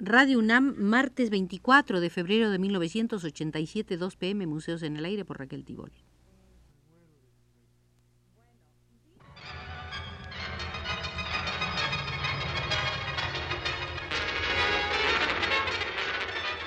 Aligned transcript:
Radio 0.00 0.40
UNAM, 0.40 0.74
martes 0.76 1.30
24 1.30 2.00
de 2.00 2.10
febrero 2.10 2.50
de 2.50 2.58
1987, 2.58 3.96
2 3.96 4.16
pm, 4.16 4.46
Museos 4.46 4.82
en 4.82 4.96
el 4.96 5.04
Aire 5.04 5.24
por 5.24 5.38
Raquel 5.38 5.64
Tibol. 5.64 5.92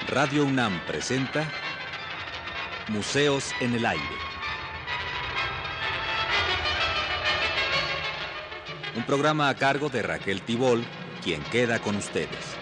Radio 0.08 0.46
UNAM 0.46 0.80
presenta 0.88 1.52
Museos 2.88 3.52
en 3.60 3.76
el 3.76 3.86
Aire. 3.86 4.04
Un 8.96 9.04
programa 9.04 9.50
a 9.50 9.56
cargo 9.56 9.90
de 9.90 10.02
Raquel 10.02 10.42
Tibol, 10.42 10.86
quien 11.22 11.44
queda 11.52 11.80
con 11.80 11.98
ustedes. 11.98 12.58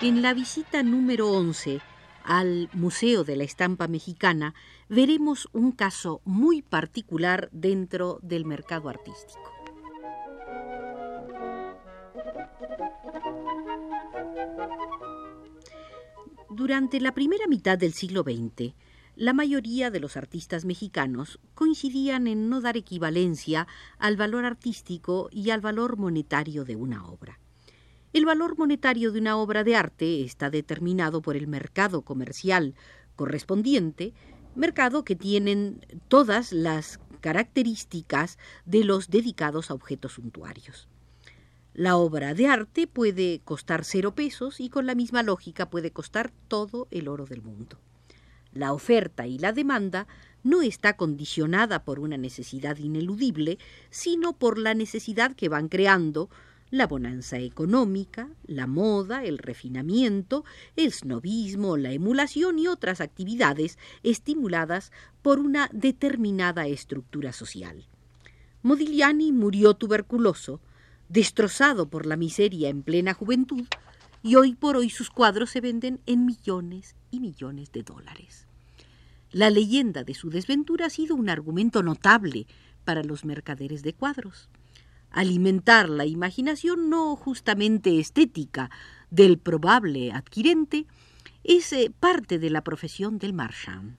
En 0.00 0.22
la 0.22 0.32
visita 0.32 0.84
número 0.84 1.28
11 1.28 1.80
al 2.22 2.70
Museo 2.72 3.24
de 3.24 3.34
la 3.34 3.42
Estampa 3.42 3.88
Mexicana 3.88 4.54
veremos 4.88 5.48
un 5.52 5.72
caso 5.72 6.20
muy 6.24 6.62
particular 6.62 7.48
dentro 7.50 8.20
del 8.22 8.44
mercado 8.44 8.88
artístico. 8.88 9.50
Durante 16.48 17.00
la 17.00 17.12
primera 17.12 17.48
mitad 17.48 17.76
del 17.76 17.92
siglo 17.92 18.22
XX, 18.22 18.74
la 19.16 19.32
mayoría 19.32 19.90
de 19.90 19.98
los 19.98 20.16
artistas 20.16 20.64
mexicanos 20.64 21.40
coincidían 21.56 22.28
en 22.28 22.48
no 22.48 22.60
dar 22.60 22.76
equivalencia 22.76 23.66
al 23.98 24.16
valor 24.16 24.44
artístico 24.44 25.28
y 25.32 25.50
al 25.50 25.60
valor 25.60 25.96
monetario 25.96 26.64
de 26.64 26.76
una 26.76 27.04
obra. 27.04 27.40
El 28.14 28.24
valor 28.24 28.56
monetario 28.56 29.12
de 29.12 29.20
una 29.20 29.36
obra 29.36 29.64
de 29.64 29.76
arte 29.76 30.24
está 30.24 30.48
determinado 30.48 31.20
por 31.20 31.36
el 31.36 31.46
mercado 31.46 32.02
comercial 32.02 32.74
correspondiente, 33.16 34.14
mercado 34.54 35.04
que 35.04 35.14
tienen 35.14 35.84
todas 36.08 36.52
las 36.52 37.00
características 37.20 38.38
de 38.64 38.84
los 38.84 39.10
dedicados 39.10 39.70
a 39.70 39.74
objetos 39.74 40.12
suntuarios. 40.12 40.88
La 41.74 41.96
obra 41.96 42.32
de 42.32 42.46
arte 42.46 42.86
puede 42.86 43.40
costar 43.44 43.84
cero 43.84 44.14
pesos 44.14 44.58
y 44.58 44.70
con 44.70 44.86
la 44.86 44.94
misma 44.94 45.22
lógica 45.22 45.68
puede 45.68 45.90
costar 45.90 46.32
todo 46.48 46.88
el 46.90 47.08
oro 47.08 47.26
del 47.26 47.42
mundo. 47.42 47.78
La 48.52 48.72
oferta 48.72 49.26
y 49.26 49.38
la 49.38 49.52
demanda 49.52 50.06
no 50.42 50.62
está 50.62 50.96
condicionada 50.96 51.84
por 51.84 52.00
una 52.00 52.16
necesidad 52.16 52.78
ineludible, 52.78 53.58
sino 53.90 54.32
por 54.32 54.58
la 54.58 54.72
necesidad 54.72 55.36
que 55.36 55.50
van 55.50 55.68
creando 55.68 56.30
la 56.70 56.86
bonanza 56.86 57.38
económica, 57.38 58.28
la 58.46 58.66
moda, 58.66 59.24
el 59.24 59.38
refinamiento, 59.38 60.44
el 60.76 60.92
snobismo, 60.92 61.76
la 61.76 61.92
emulación 61.92 62.58
y 62.58 62.66
otras 62.66 63.00
actividades 63.00 63.78
estimuladas 64.02 64.92
por 65.22 65.38
una 65.38 65.70
determinada 65.72 66.66
estructura 66.66 67.32
social. 67.32 67.86
Modigliani 68.62 69.32
murió 69.32 69.74
tuberculoso, 69.74 70.60
destrozado 71.08 71.88
por 71.88 72.04
la 72.06 72.16
miseria 72.16 72.68
en 72.68 72.82
plena 72.82 73.14
juventud, 73.14 73.64
y 74.22 74.34
hoy 74.34 74.54
por 74.54 74.76
hoy 74.76 74.90
sus 74.90 75.10
cuadros 75.10 75.50
se 75.50 75.60
venden 75.60 76.00
en 76.06 76.26
millones 76.26 76.96
y 77.10 77.20
millones 77.20 77.72
de 77.72 77.84
dólares. 77.84 78.46
La 79.30 79.48
leyenda 79.48 80.04
de 80.04 80.14
su 80.14 80.28
desventura 80.28 80.86
ha 80.86 80.90
sido 80.90 81.14
un 81.14 81.30
argumento 81.30 81.82
notable 81.82 82.46
para 82.84 83.04
los 83.04 83.24
mercaderes 83.24 83.82
de 83.82 83.92
cuadros 83.92 84.48
alimentar 85.10 85.88
la 85.88 86.06
imaginación 86.06 86.90
no 86.90 87.16
justamente 87.16 87.98
estética 87.98 88.70
del 89.10 89.38
probable 89.38 90.12
adquirente, 90.12 90.86
es 91.44 91.72
eh, 91.72 91.92
parte 91.98 92.38
de 92.38 92.50
la 92.50 92.62
profesión 92.62 93.18
del 93.18 93.32
marchand. 93.32 93.96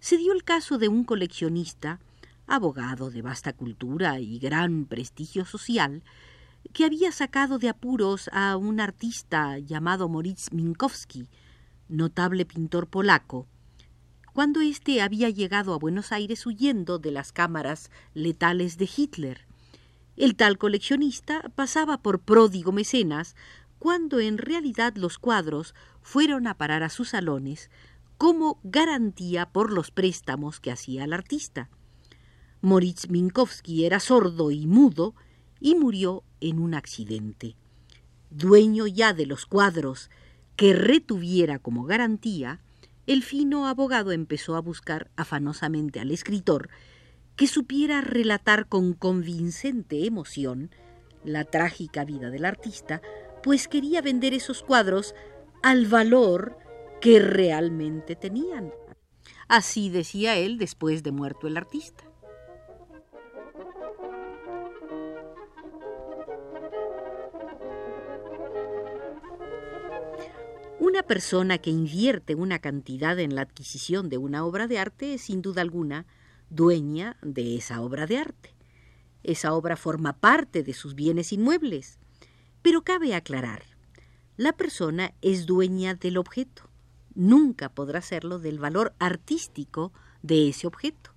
Se 0.00 0.16
dio 0.16 0.32
el 0.32 0.44
caso 0.44 0.78
de 0.78 0.88
un 0.88 1.04
coleccionista, 1.04 2.00
abogado 2.46 3.10
de 3.10 3.22
vasta 3.22 3.52
cultura 3.52 4.20
y 4.20 4.38
gran 4.38 4.84
prestigio 4.84 5.44
social, 5.44 6.02
que 6.72 6.84
había 6.84 7.12
sacado 7.12 7.58
de 7.58 7.68
apuros 7.68 8.30
a 8.32 8.56
un 8.56 8.80
artista 8.80 9.58
llamado 9.58 10.08
Moritz 10.08 10.52
Minkowski, 10.52 11.28
notable 11.88 12.44
pintor 12.44 12.86
polaco, 12.86 13.46
cuando 14.32 14.60
éste 14.60 15.02
había 15.02 15.30
llegado 15.30 15.74
a 15.74 15.78
Buenos 15.78 16.12
Aires 16.12 16.46
huyendo 16.46 17.00
de 17.00 17.10
las 17.10 17.32
cámaras 17.32 17.90
letales 18.14 18.78
de 18.78 18.88
Hitler. 18.96 19.47
El 20.18 20.34
tal 20.34 20.58
coleccionista 20.58 21.42
pasaba 21.54 22.02
por 22.02 22.18
pródigo 22.18 22.72
mecenas 22.72 23.36
cuando 23.78 24.18
en 24.18 24.36
realidad 24.36 24.96
los 24.96 25.16
cuadros 25.16 25.76
fueron 26.02 26.48
a 26.48 26.58
parar 26.58 26.82
a 26.82 26.88
sus 26.88 27.10
salones 27.10 27.70
como 28.18 28.58
garantía 28.64 29.50
por 29.50 29.72
los 29.72 29.92
préstamos 29.92 30.58
que 30.58 30.72
hacía 30.72 31.04
el 31.04 31.12
artista. 31.12 31.70
Moritz 32.62 33.08
Minkowski 33.08 33.84
era 33.84 34.00
sordo 34.00 34.50
y 34.50 34.66
mudo 34.66 35.14
y 35.60 35.76
murió 35.76 36.24
en 36.40 36.58
un 36.58 36.74
accidente. 36.74 37.54
Dueño 38.30 38.88
ya 38.88 39.12
de 39.12 39.24
los 39.24 39.46
cuadros 39.46 40.10
que 40.56 40.72
retuviera 40.72 41.60
como 41.60 41.84
garantía, 41.84 42.60
el 43.06 43.22
fino 43.22 43.68
abogado 43.68 44.10
empezó 44.10 44.56
a 44.56 44.60
buscar 44.60 45.12
afanosamente 45.14 46.00
al 46.00 46.10
escritor 46.10 46.70
que 47.38 47.46
supiera 47.46 48.00
relatar 48.00 48.66
con 48.66 48.94
convincente 48.94 50.04
emoción 50.04 50.72
la 51.22 51.44
trágica 51.44 52.04
vida 52.04 52.30
del 52.30 52.44
artista, 52.44 53.00
pues 53.44 53.68
quería 53.68 54.02
vender 54.02 54.34
esos 54.34 54.64
cuadros 54.64 55.14
al 55.62 55.86
valor 55.86 56.58
que 57.00 57.20
realmente 57.20 58.16
tenían. 58.16 58.72
Así 59.46 59.88
decía 59.88 60.36
él 60.36 60.58
después 60.58 61.04
de 61.04 61.12
muerto 61.12 61.46
el 61.46 61.56
artista. 61.56 62.02
Una 70.80 71.04
persona 71.04 71.58
que 71.58 71.70
invierte 71.70 72.34
una 72.34 72.58
cantidad 72.58 73.16
en 73.20 73.36
la 73.36 73.42
adquisición 73.42 74.08
de 74.08 74.18
una 74.18 74.44
obra 74.44 74.66
de 74.66 74.80
arte 74.80 75.14
es 75.14 75.22
sin 75.22 75.40
duda 75.40 75.62
alguna 75.62 76.04
dueña 76.50 77.16
de 77.22 77.56
esa 77.56 77.80
obra 77.80 78.06
de 78.06 78.18
arte. 78.18 78.54
Esa 79.22 79.52
obra 79.54 79.76
forma 79.76 80.14
parte 80.14 80.62
de 80.62 80.72
sus 80.72 80.94
bienes 80.94 81.32
inmuebles. 81.32 81.98
Pero 82.62 82.82
cabe 82.82 83.14
aclarar, 83.14 83.64
la 84.36 84.52
persona 84.52 85.14
es 85.20 85.46
dueña 85.46 85.94
del 85.94 86.16
objeto. 86.16 86.70
Nunca 87.14 87.68
podrá 87.68 88.00
serlo 88.02 88.38
del 88.38 88.58
valor 88.58 88.94
artístico 88.98 89.92
de 90.22 90.48
ese 90.48 90.66
objeto. 90.66 91.12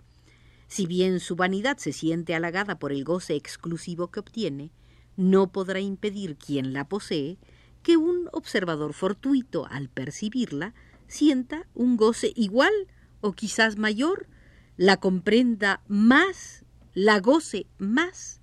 Si 0.68 0.86
bien 0.86 1.20
su 1.20 1.36
vanidad 1.36 1.78
se 1.78 1.92
siente 1.92 2.34
halagada 2.34 2.80
por 2.80 2.92
el 2.92 3.04
goce 3.04 3.36
exclusivo 3.36 4.08
que 4.10 4.22
obtiene, 4.22 4.72
no 5.18 5.52
podrá 5.52 5.80
impedir 5.80 6.38
quien 6.38 6.74
la 6.74 6.88
posee 6.88 7.38
que 7.84 7.98
un 7.98 8.30
observador 8.32 8.94
fortuito 8.94 9.68
al 9.70 9.90
percibirla 9.90 10.74
sienta 11.08 11.68
un 11.74 11.98
goce 11.98 12.32
igual 12.36 12.74
o 13.20 13.34
quizás 13.34 13.78
mayor 13.78 14.28
la 14.78 14.98
comprenda 14.98 15.82
más, 15.88 16.64
la 16.94 17.20
goce 17.20 17.68
más. 17.78 18.40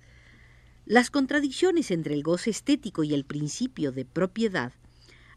Las 0.85 1.11
contradicciones 1.11 1.91
entre 1.91 2.13
el 2.13 2.23
goce 2.23 2.49
estético 2.49 3.03
y 3.03 3.13
el 3.13 3.25
principio 3.25 3.91
de 3.91 4.05
propiedad 4.05 4.73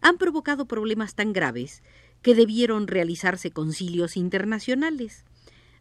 han 0.01 0.19
provocado 0.19 0.67
problemas 0.67 1.15
tan 1.15 1.33
graves 1.33 1.83
que 2.23 2.35
debieron 2.35 2.87
realizarse 2.87 3.51
concilios 3.51 4.17
internacionales. 4.17 5.25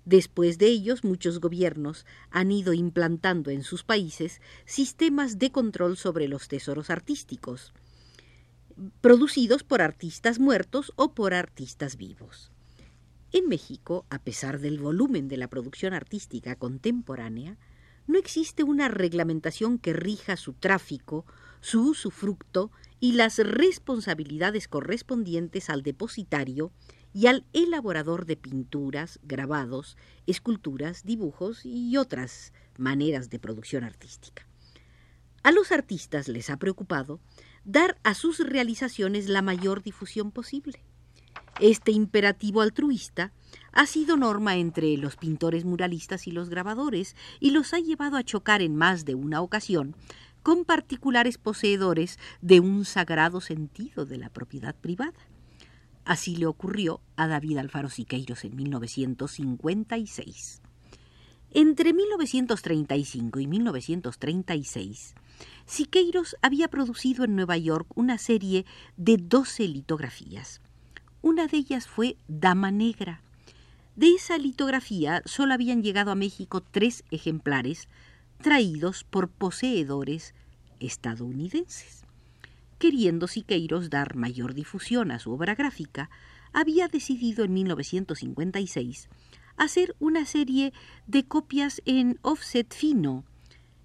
Después 0.06 0.58
de 0.58 0.68
ellos, 0.68 1.04
muchos 1.04 1.40
gobiernos 1.40 2.06
han 2.32 2.52
ido 2.52 2.74
implantando 2.74 3.52
en 3.52 3.64
sus 3.64 3.84
países 3.84 4.42
sistemas 4.66 5.38
de 5.38 5.52
control 5.52 5.96
sobre 5.98 6.28
los 6.28 6.48
tesoros 6.48 6.90
artísticos, 6.90 7.74
producidos 9.02 9.64
por 9.64 9.82
artistas 9.82 10.40
muertos 10.40 10.92
o 10.96 11.14
por 11.14 11.34
artistas 11.34 11.98
vivos. 11.98 12.51
En 13.34 13.48
México, 13.48 14.06
a 14.10 14.20
pesar 14.20 14.60
del 14.60 14.78
volumen 14.78 15.30
de 15.30 15.38
la 15.38 15.48
producción 15.48 15.94
artística 15.94 16.56
contemporánea, 16.56 17.58
no 18.06 18.20
existe 18.20 18.64
una 18.64 18.90
reglamentación 18.90 19.78
que 19.78 19.94
rija 19.94 20.36
su 20.36 20.54
tráfico, 20.54 21.26
su 21.62 21.92
usufructo 21.92 22.72
y 23.00 23.14
las 23.14 23.38
responsabilidades 23.38 24.68
correspondientes 24.68 25.70
al 25.70 25.82
depositario 25.82 26.72
y 27.14 27.28
al 27.28 27.46
elaborador 27.54 28.26
de 28.26 28.36
pinturas, 28.36 29.20
grabados, 29.24 29.98
esculturas, 30.28 31.04
dibujos 31.06 31.66
y 31.66 31.96
otras 31.96 32.52
maneras 32.78 33.30
de 33.30 33.40
producción 33.40 33.86
artística. 33.86 34.46
A 35.44 35.52
los 35.52 35.72
artistas 35.72 36.28
les 36.28 36.50
ha 36.50 36.58
preocupado 36.58 37.22
dar 37.64 37.98
a 38.04 38.14
sus 38.14 38.40
realizaciones 38.40 39.30
la 39.30 39.42
mayor 39.42 39.84
difusión 39.84 40.32
posible. 40.32 40.84
Este 41.62 41.92
imperativo 41.92 42.62
altruista 42.62 43.32
ha 43.72 43.86
sido 43.86 44.18
norma 44.18 44.56
entre 44.56 44.98
los 44.98 45.16
pintores 45.16 45.64
muralistas 45.64 46.26
y 46.26 46.32
los 46.32 46.50
grabadores 46.50 47.16
y 47.40 47.52
los 47.52 47.76
ha 47.76 47.80
llevado 47.80 48.18
a 48.18 48.24
chocar 48.24 48.64
en 48.64 48.76
más 48.76 49.06
de 49.06 49.14
una 49.14 49.42
ocasión 49.42 49.96
con 50.42 50.66
particulares 50.66 51.38
poseedores 51.38 52.18
de 52.42 52.62
un 52.62 52.84
sagrado 52.84 53.42
sentido 53.42 54.08
de 54.08 54.18
la 54.18 54.30
propiedad 54.30 54.76
privada. 54.76 55.14
Así 56.04 56.36
le 56.36 56.48
ocurrió 56.48 57.00
a 57.16 57.28
David 57.28 57.60
Alfaro 57.60 57.90
Siqueiros 57.90 58.44
en 58.44 58.56
1956. 58.56 60.64
Entre 61.52 61.94
1935 61.94 63.40
y 63.40 63.46
1936, 63.46 65.14
Siqueiros 65.68 66.36
había 66.42 66.70
producido 66.70 67.24
en 67.24 67.36
Nueva 67.36 67.58
York 67.58 67.88
una 67.94 68.18
serie 68.18 68.66
de 68.98 69.18
12 69.18 69.68
litografías. 69.68 70.60
Una 71.24 71.46
de 71.46 71.58
ellas 71.58 71.88
fue 71.88 72.18
Dama 72.28 72.72
Negra. 72.72 73.22
De 73.96 74.14
esa 74.16 74.40
litografía 74.40 75.22
solo 75.26 75.54
habían 75.54 75.84
llegado 75.84 76.10
a 76.10 76.16
México 76.16 76.62
tres 76.62 77.04
ejemplares 77.12 77.88
traídos 78.42 79.04
por 79.04 79.30
poseedores 79.30 80.34
estadounidenses. 80.80 82.06
Queriendo 82.80 83.28
Siqueiros 83.28 83.92
dar 83.92 84.16
mayor 84.16 84.56
difusión 84.56 85.12
a 85.12 85.20
su 85.20 85.32
obra 85.32 85.54
gráfica, 85.54 86.10
había 86.54 86.88
decidido 86.88 87.46
en 87.46 87.54
1956 87.54 89.08
hacer 89.58 89.96
una 90.00 90.26
serie 90.26 90.74
de 91.06 91.24
copias 91.24 91.84
en 91.86 92.18
offset 92.24 92.74
fino. 92.74 93.26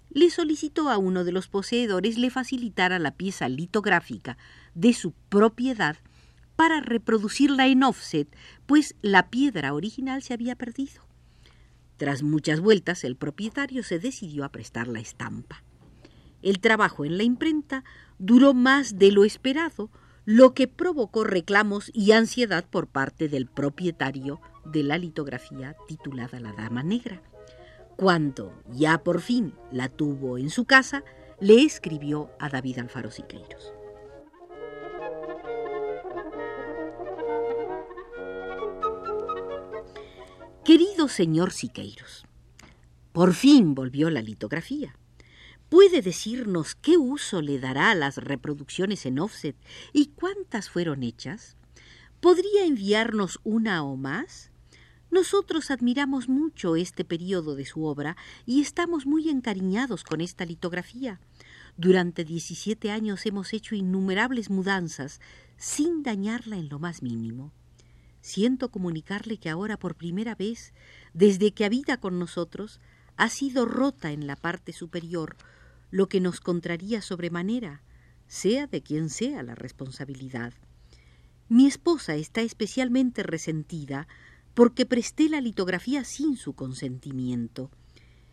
Le 0.08 0.30
solicitó 0.30 0.88
a 0.88 0.96
uno 0.96 1.22
de 1.22 1.32
los 1.32 1.48
poseedores 1.48 2.16
le 2.16 2.30
facilitara 2.30 2.98
la 2.98 3.10
pieza 3.10 3.50
litográfica 3.50 4.38
de 4.74 4.94
su 4.94 5.12
propiedad 5.28 5.98
para 6.56 6.80
reproducirla 6.80 7.66
en 7.66 7.82
offset, 7.82 8.28
pues 8.66 8.96
la 9.02 9.28
piedra 9.30 9.74
original 9.74 10.22
se 10.22 10.34
había 10.34 10.56
perdido. 10.56 11.02
Tras 11.96 12.22
muchas 12.22 12.60
vueltas, 12.60 13.04
el 13.04 13.16
propietario 13.16 13.82
se 13.82 13.98
decidió 13.98 14.44
a 14.44 14.50
prestar 14.50 14.88
la 14.88 15.00
estampa. 15.00 15.62
El 16.42 16.60
trabajo 16.60 17.04
en 17.04 17.16
la 17.16 17.22
imprenta 17.22 17.84
duró 18.18 18.54
más 18.54 18.98
de 18.98 19.12
lo 19.12 19.24
esperado, 19.24 19.90
lo 20.24 20.54
que 20.54 20.68
provocó 20.68 21.24
reclamos 21.24 21.90
y 21.94 22.12
ansiedad 22.12 22.64
por 22.68 22.88
parte 22.88 23.28
del 23.28 23.46
propietario 23.46 24.40
de 24.64 24.82
la 24.82 24.98
litografía 24.98 25.76
titulada 25.88 26.40
La 26.40 26.52
Dama 26.52 26.82
Negra. 26.82 27.22
Cuando 27.96 28.52
ya 28.72 28.98
por 28.98 29.20
fin 29.20 29.54
la 29.72 29.88
tuvo 29.88 30.36
en 30.36 30.50
su 30.50 30.64
casa, 30.64 31.04
le 31.40 31.62
escribió 31.62 32.30
a 32.38 32.48
David 32.48 32.80
Alfaro 32.80 33.10
Siqueiros. 33.10 33.75
Querido 40.66 41.06
señor 41.06 41.52
Siqueiros, 41.52 42.26
por 43.12 43.34
fin 43.34 43.76
volvió 43.76 44.10
la 44.10 44.20
litografía. 44.20 44.96
¿Puede 45.68 46.02
decirnos 46.02 46.74
qué 46.74 46.96
uso 46.96 47.40
le 47.40 47.60
dará 47.60 47.92
a 47.92 47.94
las 47.94 48.16
reproducciones 48.16 49.06
en 49.06 49.20
offset 49.20 49.54
y 49.92 50.06
cuántas 50.06 50.68
fueron 50.68 51.04
hechas? 51.04 51.56
¿Podría 52.18 52.64
enviarnos 52.64 53.38
una 53.44 53.84
o 53.84 53.96
más? 53.96 54.50
Nosotros 55.08 55.70
admiramos 55.70 56.28
mucho 56.28 56.74
este 56.74 57.04
periodo 57.04 57.54
de 57.54 57.64
su 57.64 57.84
obra 57.84 58.16
y 58.44 58.60
estamos 58.60 59.06
muy 59.06 59.28
encariñados 59.28 60.02
con 60.02 60.20
esta 60.20 60.44
litografía. 60.44 61.20
Durante 61.76 62.24
17 62.24 62.90
años 62.90 63.24
hemos 63.24 63.52
hecho 63.52 63.76
innumerables 63.76 64.50
mudanzas 64.50 65.20
sin 65.56 66.02
dañarla 66.02 66.56
en 66.56 66.68
lo 66.68 66.80
más 66.80 67.04
mínimo. 67.04 67.52
Siento 68.26 68.72
comunicarle 68.72 69.36
que 69.36 69.48
ahora 69.48 69.76
por 69.76 69.94
primera 69.94 70.34
vez, 70.34 70.72
desde 71.14 71.52
que 71.52 71.64
habita 71.64 71.98
con 71.98 72.18
nosotros, 72.18 72.80
ha 73.16 73.28
sido 73.28 73.66
rota 73.66 74.10
en 74.10 74.26
la 74.26 74.34
parte 74.34 74.72
superior, 74.72 75.36
lo 75.92 76.08
que 76.08 76.18
nos 76.18 76.40
contraría 76.40 77.02
sobremanera, 77.02 77.82
sea 78.26 78.66
de 78.66 78.82
quien 78.82 79.10
sea 79.10 79.44
la 79.44 79.54
responsabilidad. 79.54 80.54
Mi 81.48 81.68
esposa 81.68 82.16
está 82.16 82.40
especialmente 82.40 83.22
resentida 83.22 84.08
porque 84.54 84.86
presté 84.86 85.28
la 85.28 85.40
litografía 85.40 86.02
sin 86.02 86.36
su 86.36 86.52
consentimiento. 86.52 87.70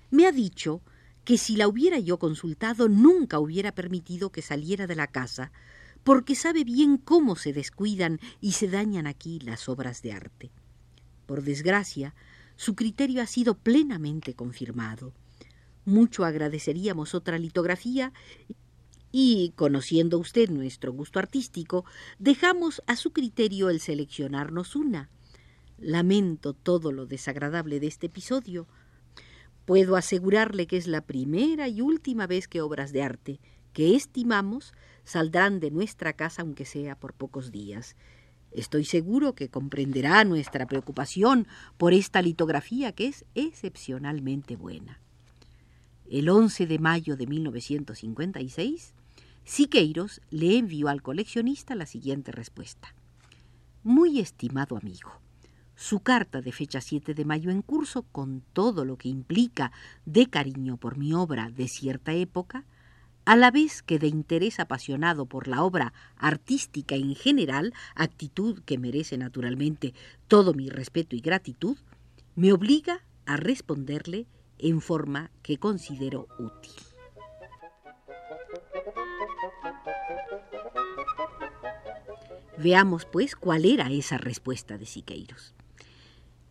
Me 0.09 0.25
ha 0.25 0.31
dicho 0.31 0.81
que 1.23 1.37
si 1.37 1.55
la 1.55 1.67
hubiera 1.67 1.99
yo 1.99 2.17
consultado 2.17 2.89
nunca 2.89 3.37
hubiera 3.37 3.75
permitido 3.75 4.31
que 4.31 4.41
saliera 4.41 4.87
de 4.87 4.95
la 4.95 5.05
casa, 5.05 5.51
porque 6.03 6.35
sabe 6.35 6.63
bien 6.63 6.97
cómo 6.97 7.35
se 7.35 7.53
descuidan 7.53 8.19
y 8.41 8.53
se 8.53 8.67
dañan 8.67 9.07
aquí 9.07 9.39
las 9.39 9.69
obras 9.69 10.01
de 10.01 10.11
arte. 10.11 10.51
Por 11.25 11.43
desgracia, 11.43 12.13
su 12.55 12.75
criterio 12.75 13.21
ha 13.21 13.25
sido 13.25 13.55
plenamente 13.57 14.33
confirmado. 14.33 15.13
Mucho 15.85 16.25
agradeceríamos 16.25 17.15
otra 17.15 17.37
litografía 17.37 18.13
y, 19.11 19.53
conociendo 19.55 20.17
usted 20.19 20.49
nuestro 20.49 20.91
gusto 20.91 21.19
artístico, 21.19 21.85
dejamos 22.19 22.81
a 22.87 22.95
su 22.95 23.11
criterio 23.11 23.69
el 23.69 23.79
seleccionarnos 23.79 24.75
una. 24.75 25.09
Lamento 25.77 26.53
todo 26.53 26.91
lo 26.91 27.05
desagradable 27.05 27.79
de 27.79 27.87
este 27.87 28.07
episodio. 28.07 28.67
Puedo 29.65 29.95
asegurarle 29.95 30.67
que 30.67 30.77
es 30.77 30.87
la 30.87 31.01
primera 31.01 31.67
y 31.67 31.81
última 31.81 32.27
vez 32.27 32.47
que 32.47 32.61
obras 32.61 32.91
de 32.91 33.01
arte 33.03 33.39
que 33.73 33.95
estimamos 33.95 34.73
saldrán 35.03 35.59
de 35.59 35.71
nuestra 35.71 36.13
casa 36.13 36.43
aunque 36.43 36.65
sea 36.65 36.95
por 36.97 37.13
pocos 37.13 37.51
días. 37.51 37.95
Estoy 38.51 38.85
seguro 38.85 39.33
que 39.33 39.49
comprenderá 39.49 40.23
nuestra 40.23 40.67
preocupación 40.67 41.47
por 41.77 41.93
esta 41.93 42.21
litografía 42.21 42.91
que 42.91 43.07
es 43.07 43.25
excepcionalmente 43.33 44.55
buena. 44.55 45.01
El 46.09 46.29
11 46.29 46.67
de 46.67 46.79
mayo 46.79 47.17
de 47.17 47.25
1956, 47.25 48.93
Siqueiros 49.45 50.21
le 50.29 50.57
envió 50.57 50.87
al 50.87 51.01
coleccionista 51.01 51.75
la 51.75 51.85
siguiente 51.85 52.31
respuesta. 52.31 52.93
Muy 53.83 54.19
estimado 54.19 54.77
amigo, 54.77 55.11
su 55.75 55.99
carta 56.01 56.41
de 56.41 56.51
fecha 56.51 56.79
7 56.79 57.13
de 57.13 57.25
mayo 57.25 57.51
en 57.51 57.61
curso, 57.61 58.03
con 58.03 58.41
todo 58.53 58.85
lo 58.85 58.97
que 58.97 59.09
implica 59.09 59.71
de 60.05 60.27
cariño 60.27 60.77
por 60.77 60.97
mi 60.97 61.13
obra 61.13 61.49
de 61.49 61.67
cierta 61.67 62.13
época, 62.13 62.65
a 63.25 63.35
la 63.35 63.51
vez 63.51 63.81
que 63.81 63.99
de 63.99 64.07
interés 64.07 64.59
apasionado 64.59 65.25
por 65.25 65.47
la 65.47 65.63
obra 65.63 65.93
artística 66.17 66.95
en 66.95 67.15
general, 67.15 67.73
actitud 67.95 68.61
que 68.65 68.77
merece 68.77 69.17
naturalmente 69.17 69.93
todo 70.27 70.53
mi 70.53 70.69
respeto 70.69 71.15
y 71.15 71.21
gratitud, 71.21 71.77
me 72.35 72.51
obliga 72.51 73.01
a 73.25 73.37
responderle 73.37 74.27
en 74.57 74.81
forma 74.81 75.31
que 75.41 75.57
considero 75.57 76.27
útil. 76.37 76.73
Veamos, 82.57 83.05
pues, 83.05 83.35
cuál 83.35 83.65
era 83.65 83.89
esa 83.89 84.17
respuesta 84.17 84.77
de 84.77 84.85
Siqueiros. 84.85 85.53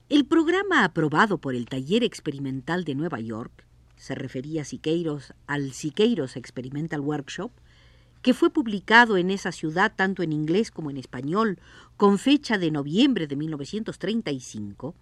El 0.09 0.26
programa 0.26 0.85
aprobado 0.85 1.38
por 1.38 1.55
el 1.55 1.67
Taller 1.67 2.05
Experimental 2.05 2.85
de 2.85 2.95
Nueva 2.95 3.21
York 3.21 3.64
se 4.02 4.16
refería 4.16 4.64
Siqueiros 4.64 5.32
al 5.47 5.73
Siqueiros 5.73 6.37
Experimental 6.37 7.00
Workshop, 7.00 7.52
que 8.21 8.35
fue 8.35 8.50
publicado 8.50 9.16
en 9.16 9.30
esa 9.30 9.52
ciudad 9.52 9.92
tanto 9.94 10.25
en 10.25 10.32
inglés 10.32 10.73
como 10.73 10.90
en 10.90 10.97
español, 10.97 11.61
con 11.97 12.18
fecha 12.18 12.59
de 12.59 12.73
noviembre 12.73 13.28
de 13.28 13.37
1935, 13.37 14.97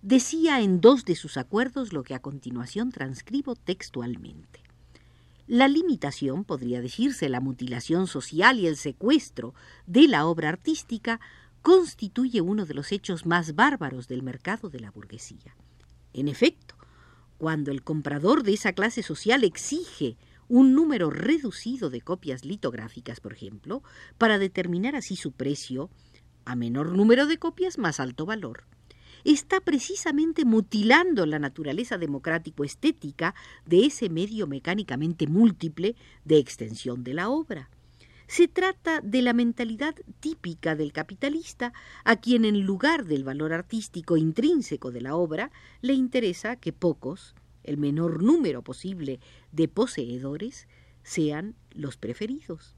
decía 0.00 0.62
en 0.62 0.80
dos 0.80 1.04
de 1.04 1.14
sus 1.14 1.36
acuerdos 1.36 1.92
lo 1.92 2.04
que 2.04 2.14
a 2.14 2.22
continuación 2.22 2.90
transcribo 2.90 3.54
textualmente. 3.54 4.62
La 5.46 5.68
limitación, 5.68 6.44
podría 6.44 6.80
decirse 6.80 7.28
la 7.28 7.40
mutilación 7.40 8.06
social 8.06 8.58
y 8.58 8.66
el 8.66 8.78
secuestro 8.78 9.52
de 9.86 10.08
la 10.08 10.24
obra 10.24 10.48
artística, 10.48 11.20
constituye 11.60 12.40
uno 12.40 12.64
de 12.64 12.72
los 12.72 12.92
hechos 12.92 13.26
más 13.26 13.54
bárbaros 13.54 14.08
del 14.08 14.22
mercado 14.22 14.70
de 14.70 14.80
la 14.80 14.90
burguesía. 14.90 15.54
En 16.14 16.28
efecto, 16.28 16.71
cuando 17.42 17.72
el 17.72 17.82
comprador 17.82 18.44
de 18.44 18.52
esa 18.52 18.72
clase 18.72 19.02
social 19.02 19.42
exige 19.42 20.16
un 20.46 20.76
número 20.76 21.10
reducido 21.10 21.90
de 21.90 22.00
copias 22.00 22.44
litográficas, 22.44 23.18
por 23.18 23.32
ejemplo, 23.32 23.82
para 24.16 24.38
determinar 24.38 24.94
así 24.94 25.16
su 25.16 25.32
precio, 25.32 25.90
a 26.44 26.54
menor 26.54 26.96
número 26.96 27.26
de 27.26 27.38
copias, 27.38 27.78
más 27.78 27.98
alto 27.98 28.26
valor, 28.26 28.62
está 29.24 29.60
precisamente 29.60 30.44
mutilando 30.44 31.26
la 31.26 31.40
naturaleza 31.40 31.98
democrático-estética 31.98 33.34
de 33.66 33.86
ese 33.86 34.08
medio 34.08 34.46
mecánicamente 34.46 35.26
múltiple 35.26 35.96
de 36.24 36.38
extensión 36.38 37.02
de 37.02 37.14
la 37.14 37.28
obra. 37.28 37.70
Se 38.26 38.48
trata 38.48 39.00
de 39.00 39.22
la 39.22 39.32
mentalidad 39.32 39.94
típica 40.20 40.74
del 40.74 40.92
capitalista, 40.92 41.72
a 42.04 42.16
quien 42.16 42.44
en 42.44 42.62
lugar 42.62 43.04
del 43.04 43.24
valor 43.24 43.52
artístico 43.52 44.16
intrínseco 44.16 44.90
de 44.90 45.00
la 45.00 45.16
obra, 45.16 45.50
le 45.80 45.92
interesa 45.92 46.56
que 46.56 46.72
pocos, 46.72 47.34
el 47.62 47.76
menor 47.76 48.22
número 48.22 48.62
posible 48.62 49.20
de 49.52 49.68
poseedores, 49.68 50.66
sean 51.02 51.54
los 51.70 51.96
preferidos. 51.96 52.76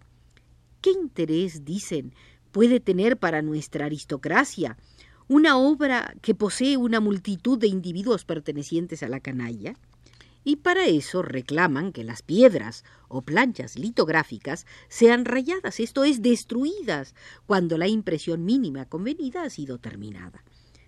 ¿Qué 0.81 0.91
interés, 0.91 1.65
dicen, 1.65 2.15
puede 2.53 2.81
tener 2.81 3.17
para 3.17 3.43
nuestra 3.43 3.87
aristocracia 3.87 4.77
una 5.29 5.57
obra 5.57 6.15
que 6.21 6.35
posee 6.35 6.77
una 6.77 7.01
multitud 7.01 7.59
de 7.59 7.67
individuos 7.67 8.25
pertenecientes 8.25 9.03
a 9.03 9.09
la 9.09 9.21
canalla? 9.21 9.75
Y 10.45 10.57
para 10.57 10.87
eso 10.87 11.23
reclaman 11.23 11.93
que 11.93 12.05
las 12.05 12.23
piedras 12.23 12.85
o 13.09 13.23
planchas 13.23 13.79
litográficas 13.79 14.67
sean 14.89 15.25
rayadas, 15.25 15.81
esto 15.81 16.05
es, 16.05 16.23
destruidas, 16.23 17.15
cuando 17.47 17.79
la 17.79 17.89
impresión 17.89 18.45
mínima 18.45 18.85
convenida 18.85 19.43
ha 19.43 19.51
sido 19.51 19.79
terminada. 19.79 20.45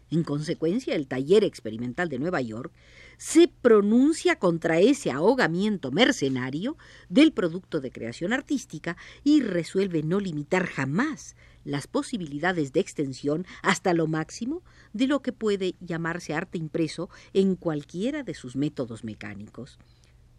En 0.08 0.22
consecuencia, 0.22 0.94
el 0.94 1.08
taller 1.08 1.42
experimental 1.42 2.08
de 2.08 2.20
Nueva 2.20 2.40
York 2.40 2.72
se 3.16 3.48
pronuncia 3.48 4.38
contra 4.38 4.78
ese 4.78 5.10
ahogamiento 5.10 5.90
mercenario 5.90 6.76
del 7.08 7.32
producto 7.32 7.80
de 7.80 7.90
creación 7.90 8.32
artística 8.32 8.96
y 9.24 9.40
resuelve 9.40 10.02
no 10.02 10.20
limitar 10.20 10.66
jamás 10.66 11.34
las 11.66 11.86
posibilidades 11.86 12.72
de 12.72 12.80
extensión 12.80 13.44
hasta 13.62 13.92
lo 13.92 14.06
máximo 14.06 14.62
de 14.92 15.06
lo 15.06 15.20
que 15.20 15.32
puede 15.32 15.74
llamarse 15.80 16.32
arte 16.32 16.58
impreso 16.58 17.10
en 17.34 17.56
cualquiera 17.56 18.22
de 18.22 18.34
sus 18.34 18.56
métodos 18.56 19.04
mecánicos. 19.04 19.78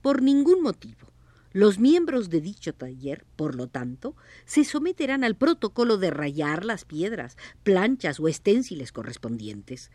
Por 0.02 0.22
ningún 0.22 0.64
motivo, 0.64 1.08
los 1.52 1.80
miembros 1.80 2.30
de 2.30 2.42
dicho 2.42 2.74
taller, 2.74 3.26
por 3.36 3.56
lo 3.56 3.68
tanto, 3.68 4.16
se 4.46 4.64
someterán 4.64 5.24
al 5.24 5.36
protocolo 5.36 5.98
de 5.98 6.12
rayar 6.12 6.64
las 6.64 6.86
piedras, 6.86 7.38
planchas 7.64 8.20
o 8.20 8.28
esténciles 8.28 8.92
correspondientes. 8.92 9.92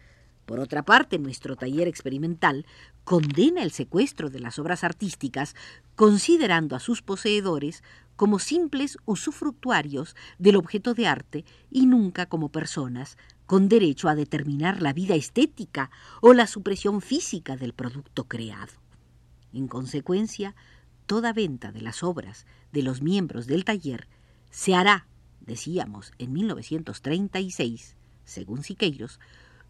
Por 0.47 0.59
otra 0.59 0.83
parte, 0.83 1.19
nuestro 1.19 1.57
taller 1.57 1.89
experimental 1.89 2.67
condena 3.05 3.63
el 3.63 3.71
secuestro 3.71 4.29
de 4.29 4.41
las 4.41 4.59
obras 4.59 4.85
artísticas, 4.85 5.55
considerando 5.95 6.75
a 6.75 6.81
sus 6.81 7.03
poseedores 7.03 7.83
como 8.17 8.39
simples 8.39 8.99
usufructuarios 9.05 10.15
del 10.39 10.57
objeto 10.57 10.95
de 10.95 11.07
arte 11.07 11.45
y 11.71 11.87
nunca 11.87 12.27
como 12.27 12.51
personas 12.51 13.17
con 13.47 13.69
derecho 13.69 14.09
a 14.09 14.15
determinar 14.15 14.83
la 14.83 14.93
vida 14.93 15.15
estética 15.15 15.91
o 16.21 16.33
la 16.33 16.47
supresión 16.47 17.01
física 17.01 17.57
del 17.57 17.73
producto 17.73 18.25
creado. 18.25 18.73
En 19.53 19.69
consecuencia, 19.69 20.55
toda 21.07 21.33
venta 21.33 21.73
de 21.73 21.83
las 21.83 22.03
obras 22.03 22.47
de 22.73 22.83
los 22.83 23.03
miembros 23.03 23.47
del 23.47 23.65
taller 23.65 24.09
se 24.51 24.75
hará, 24.75 25.07
decíamos, 25.41 26.13
en 26.19 26.33
1936, 26.33 27.97
según 28.25 28.63
Siqueiros, 28.63 29.19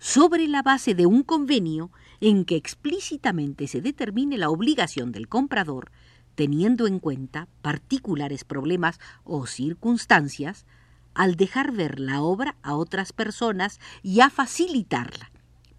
sobre 0.03 0.49
la 0.49 0.63
base 0.63 0.97
de 0.97 1.07
un 1.07 1.23
convenio 1.23 1.93
en 2.21 2.45
que 2.45 2.57
explícitamente 2.57 3.69
se 3.69 3.81
determine 3.81 4.37
la 4.37 4.51
obligación 4.51 5.13
del 5.13 5.29
comprador 5.29 5.93
teniendo 6.35 6.89
en 6.89 6.99
cuenta 6.99 7.47
particulares 7.63 8.43
problemas 8.43 8.99
o 9.23 9.47
circunstancias, 9.47 10.67
al 11.15 11.37
dejar 11.37 11.71
ver 11.71 12.01
la 12.01 12.21
obra 12.21 12.57
a 12.63 12.75
otras 12.75 13.13
personas 13.13 13.79
y 14.03 14.21
a 14.23 14.31
facilitarla, 14.31 15.31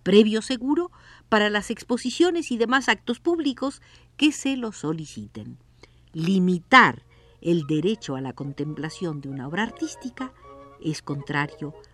previo 0.03 0.41
seguro 0.41 0.89
para 1.27 1.49
las 1.49 1.69
exposiciones 1.69 2.49
y 2.51 2.57
demás 2.57 2.87
actos 2.87 3.19
públicos 3.19 3.81
que 4.15 4.31
se 4.31 4.55
lo 4.55 4.71
soliciten. 4.71 5.57
Limitar 6.13 7.03
el 7.41 7.67
derecho 7.67 8.15
a 8.15 8.21
la 8.21 8.31
contemplación 8.31 9.19
de 9.19 9.27
una 9.27 9.49
obra 9.49 9.63
artística 9.63 10.31
es 10.81 11.01
contrario 11.01 11.73
a 11.73 11.92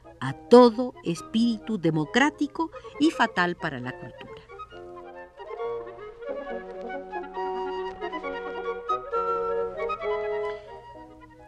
todo 0.49 0.93
espíritu 1.03 1.77
democrático 1.77 2.71
y 2.99 3.11
fatal 3.11 3.55
para 3.55 3.79
la 3.79 3.91
cultura. 3.91 4.41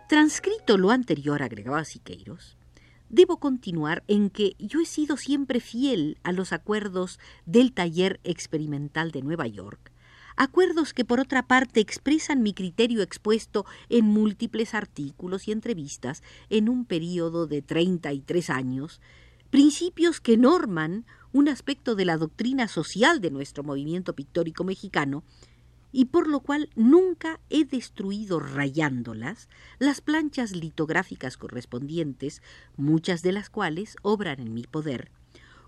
Transcrito 0.07 0.77
lo 0.77 0.91
anterior, 0.91 1.41
agregaba 1.41 1.85
Siqueiros, 1.85 2.57
debo 3.07 3.37
continuar 3.37 4.03
en 4.07 4.29
que 4.29 4.55
yo 4.59 4.81
he 4.81 4.85
sido 4.85 5.15
siempre 5.17 5.59
fiel 5.59 6.17
a 6.23 6.31
los 6.31 6.51
acuerdos 6.51 7.19
del 7.45 7.73
taller 7.73 8.19
experimental 8.23 9.11
de 9.11 9.21
Nueva 9.21 9.47
York, 9.47 9.90
acuerdos 10.35 10.93
que 10.93 11.05
por 11.05 11.19
otra 11.19 11.47
parte 11.47 11.79
expresan 11.79 12.41
mi 12.43 12.53
criterio 12.53 13.01
expuesto 13.01 13.65
en 13.89 14.05
múltiples 14.05 14.73
artículos 14.73 15.47
y 15.47 15.51
entrevistas 15.51 16.23
en 16.49 16.69
un 16.69 16.85
periodo 16.85 17.47
de 17.47 17.61
treinta 17.61 18.13
y 18.13 18.21
tres 18.21 18.49
años, 18.49 19.01
principios 19.49 20.21
que 20.21 20.37
norman 20.37 21.05
un 21.33 21.47
aspecto 21.47 21.95
de 21.95 22.05
la 22.05 22.17
doctrina 22.17 22.67
social 22.67 23.21
de 23.21 23.31
nuestro 23.31 23.63
movimiento 23.63 24.13
pictórico 24.13 24.63
mexicano 24.63 25.23
y 25.91 26.05
por 26.05 26.27
lo 26.27 26.39
cual 26.39 26.69
nunca 26.75 27.39
he 27.49 27.65
destruido 27.65 28.39
rayándolas 28.39 29.49
las 29.77 30.01
planchas 30.01 30.55
litográficas 30.55 31.37
correspondientes, 31.37 32.41
muchas 32.77 33.21
de 33.21 33.33
las 33.33 33.49
cuales 33.49 33.95
obran 34.01 34.39
en 34.39 34.53
mi 34.53 34.63
poder, 34.63 35.11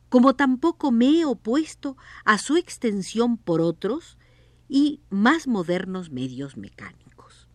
como 0.09 0.35
tampoco 0.35 0.91
me 0.91 1.19
he 1.19 1.25
opuesto 1.25 1.97
a 2.23 2.37
su 2.37 2.55
extensión 2.55 3.37
por 3.37 3.61
otros 3.61 4.17
y 4.75 5.01
más 5.11 5.45
modernos 5.47 6.09
medios 6.09 6.57
mecánicos. 6.57 7.47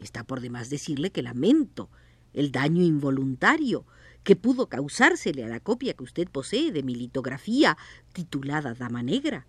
Está 0.00 0.22
por 0.22 0.42
demás 0.42 0.68
decirle 0.68 1.10
que 1.10 1.22
lamento 1.22 1.88
el 2.34 2.52
daño 2.52 2.82
involuntario 2.82 3.86
que 4.22 4.36
pudo 4.36 4.68
causársele 4.68 5.44
a 5.44 5.48
la 5.48 5.60
copia 5.60 5.94
que 5.94 6.04
usted 6.04 6.28
posee 6.28 6.70
de 6.70 6.82
mi 6.82 6.94
litografía 6.94 7.78
titulada 8.12 8.74
Dama 8.74 9.02
Negra, 9.02 9.46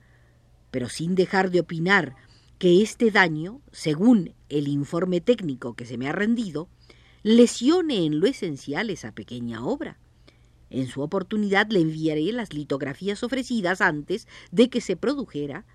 pero 0.71 0.88
sin 0.88 1.13
dejar 1.15 1.51
de 1.51 1.59
opinar 1.59 2.15
que 2.57 2.81
este 2.81 3.11
daño, 3.11 3.59
según 3.73 4.33
el 4.47 4.69
informe 4.69 5.19
técnico 5.19 5.73
que 5.73 5.85
se 5.85 5.97
me 5.97 6.07
ha 6.07 6.13
rendido, 6.13 6.69
lesione 7.21 8.05
en 8.05 8.21
lo 8.21 8.27
esencial 8.27 8.89
esa 8.89 9.11
pequeña 9.11 9.65
obra. 9.65 9.99
En 10.69 10.88
su 10.88 11.01
oportunidad 11.01 11.69
le 11.69 11.81
enviaré 11.81 12.31
las 12.31 12.53
litografías 12.53 13.23
ofrecidas 13.23 13.81
antes 13.81 14.25
de 14.51 14.69
que 14.69 14.79
se 14.79 14.95
produjera 14.95 15.65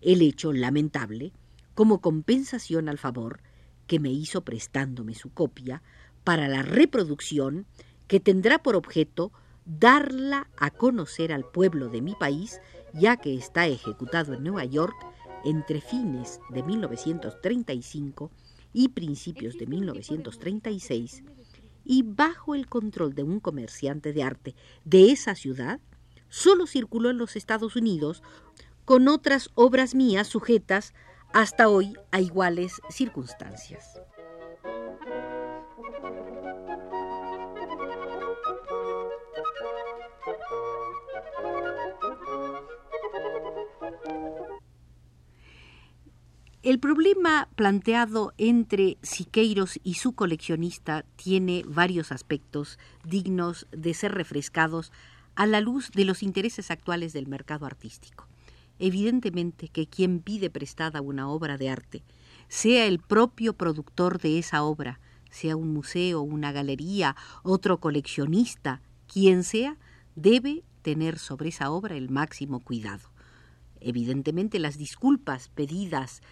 el 0.00 0.22
hecho 0.22 0.52
lamentable 0.52 1.32
como 1.74 2.00
compensación 2.00 2.88
al 2.88 2.98
favor 2.98 3.40
que 3.86 4.00
me 4.00 4.10
hizo 4.10 4.42
prestándome 4.42 5.14
su 5.14 5.30
copia 5.30 5.82
para 6.24 6.48
la 6.48 6.62
reproducción 6.62 7.66
que 8.08 8.20
tendrá 8.20 8.62
por 8.62 8.76
objeto 8.76 9.32
darla 9.64 10.48
a 10.56 10.70
conocer 10.70 11.32
al 11.32 11.44
pueblo 11.44 11.88
de 11.88 12.00
mi 12.00 12.14
país, 12.14 12.60
ya 12.94 13.16
que 13.16 13.34
está 13.34 13.66
ejecutado 13.66 14.34
en 14.34 14.44
Nueva 14.44 14.64
York 14.64 14.96
entre 15.44 15.80
fines 15.80 16.40
de 16.50 16.62
1935 16.62 18.30
y 18.72 18.88
principios 18.88 19.56
de 19.58 19.66
1936, 19.66 21.22
y 21.84 22.02
bajo 22.02 22.54
el 22.54 22.68
control 22.68 23.14
de 23.14 23.22
un 23.22 23.40
comerciante 23.40 24.12
de 24.12 24.22
arte 24.22 24.54
de 24.84 25.10
esa 25.12 25.34
ciudad, 25.34 25.80
solo 26.28 26.66
circuló 26.66 27.10
en 27.10 27.18
los 27.18 27.36
Estados 27.36 27.76
Unidos 27.76 28.22
con 28.86 29.08
otras 29.08 29.50
obras 29.56 29.96
mías 29.96 30.28
sujetas 30.28 30.94
hasta 31.34 31.68
hoy 31.68 31.94
a 32.12 32.20
iguales 32.20 32.80
circunstancias. 32.88 34.00
El 46.62 46.80
problema 46.80 47.48
planteado 47.54 48.32
entre 48.38 48.96
Siqueiros 49.02 49.80
y 49.82 49.94
su 49.94 50.14
coleccionista 50.14 51.04
tiene 51.16 51.64
varios 51.66 52.12
aspectos 52.12 52.78
dignos 53.04 53.66
de 53.72 53.94
ser 53.94 54.14
refrescados 54.14 54.92
a 55.34 55.46
la 55.46 55.60
luz 55.60 55.90
de 55.90 56.04
los 56.04 56.22
intereses 56.22 56.70
actuales 56.70 57.12
del 57.12 57.26
mercado 57.26 57.66
artístico. 57.66 58.26
Evidentemente 58.78 59.68
que 59.68 59.86
quien 59.86 60.20
pide 60.20 60.50
prestada 60.50 61.00
una 61.00 61.28
obra 61.28 61.56
de 61.56 61.70
arte, 61.70 62.02
sea 62.48 62.86
el 62.86 62.98
propio 62.98 63.54
productor 63.54 64.20
de 64.20 64.38
esa 64.38 64.62
obra, 64.62 65.00
sea 65.30 65.56
un 65.56 65.72
museo, 65.72 66.20
una 66.20 66.52
galería, 66.52 67.16
otro 67.42 67.78
coleccionista, 67.80 68.82
quien 69.06 69.44
sea, 69.44 69.76
debe 70.14 70.62
tener 70.82 71.18
sobre 71.18 71.48
esa 71.48 71.70
obra 71.70 71.96
el 71.96 72.10
máximo 72.10 72.60
cuidado. 72.60 73.10
Evidentemente 73.80 74.58
las 74.58 74.78
disculpas 74.78 75.48
pedidas 75.48 76.22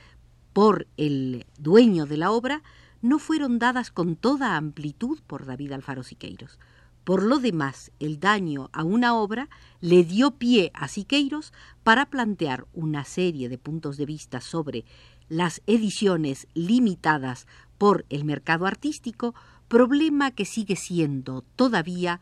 por 0.53 0.87
el 0.97 1.47
dueño 1.59 2.07
de 2.07 2.17
la 2.17 2.31
obra 2.31 2.63
no 3.03 3.19
fueron 3.19 3.59
dadas 3.59 3.91
con 3.91 4.17
toda 4.17 4.57
amplitud 4.57 5.21
por 5.27 5.45
David 5.45 5.73
Alfaro 5.73 6.03
Siqueiros. 6.03 6.59
Por 7.05 7.23
lo 7.23 7.39
demás, 7.39 7.93
el 8.01 8.19
daño 8.19 8.71
a 8.73 8.83
una 8.83 9.15
obra 9.15 9.51
le 9.81 10.05
dio 10.05 10.33
pie 10.33 10.71
a 10.73 10.89
Siqueiros 10.89 11.53
para 11.83 12.07
plantear 12.07 12.67
una 12.73 13.05
serie 13.05 13.51
de 13.51 13.59
puntos 13.59 13.99
de 13.99 14.07
vista 14.07 14.41
sobre 14.41 14.87
las 15.29 15.61
ediciones 15.67 16.49
limitadas 16.55 17.47
por 17.77 18.07
el 18.09 18.25
mercado 18.25 18.65
artístico, 18.65 19.35
problema 19.69 20.31
que 20.31 20.47
sigue 20.47 20.77
siendo 20.77 21.43
todavía 21.57 22.21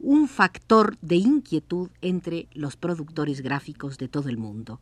un 0.00 0.26
factor 0.26 0.98
de 1.00 1.16
inquietud 1.16 1.90
entre 2.02 2.48
los 2.52 2.76
productores 2.76 3.40
gráficos 3.40 3.98
de 3.98 4.08
todo 4.08 4.28
el 4.28 4.36
mundo. 4.36 4.80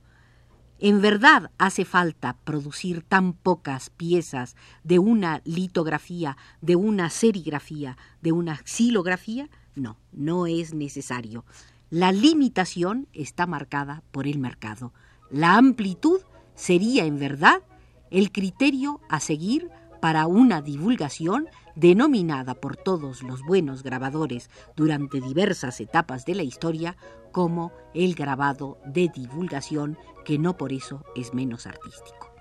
¿En 0.85 1.01
verdad 1.01 1.53
hace 1.59 1.85
falta 1.85 2.37
producir 2.43 3.05
tan 3.05 3.35
pocas 3.35 3.89
piezas 3.91 4.57
de 4.83 4.99
una 4.99 5.41
litografía, 5.45 6.37
de 6.61 6.75
una 6.75 7.09
serigrafía, 7.09 7.97
de 8.21 8.33
una 8.33 8.57
xilografía? 8.65 9.49
No, 9.77 9.97
no 10.11 10.49
es 10.49 10.75
necesario. 10.75 11.45
La 11.89 12.11
limitación 12.11 13.07
está 13.13 13.47
marcada 13.47 14.03
por 14.11 14.27
el 14.27 14.41
mercado. 14.41 14.93
La 15.31 15.55
amplitud 15.55 16.19
sería 16.57 17.05
en 17.05 17.21
verdad 17.21 17.63
el 18.11 18.33
criterio 18.33 19.01
a 19.09 19.21
seguir 19.21 19.71
para 20.03 20.27
una 20.27 20.63
divulgación 20.63 21.47
denominada 21.77 22.57
por 22.57 22.77
todos 22.77 23.23
los 23.23 23.41
buenos 23.43 23.85
grabadores 23.85 24.51
durante 24.75 25.21
diversas 25.21 25.81
etapas 25.81 26.25
de 26.25 26.35
la 26.35 26.43
historia 26.43 26.97
como 27.31 27.71
el 27.95 28.17
grabado 28.17 28.79
de 28.85 29.09
divulgación, 29.15 29.97
que 30.25 30.41
no 30.41 30.57
por 30.57 30.73
eso 30.73 31.05
es 31.15 31.33
menos 31.35 31.69
artístico. 31.69 32.35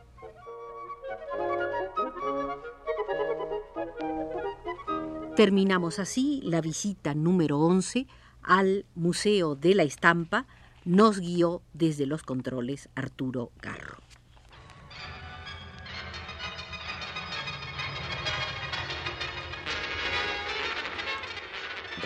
Terminamos 5.35 5.99
así 5.99 6.41
la 6.43 6.61
visita 6.61 7.13
número 7.13 7.59
11 7.59 8.07
al 8.41 8.87
Museo 8.95 9.55
de 9.55 9.75
la 9.75 9.83
Estampa. 9.83 10.47
Nos 10.83 11.19
guió 11.19 11.61
desde 11.73 12.07
los 12.07 12.23
controles 12.23 12.89
Arturo 12.95 13.51
Garro. 13.61 14.10